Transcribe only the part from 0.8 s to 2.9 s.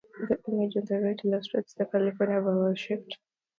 the right illustrates the California vowel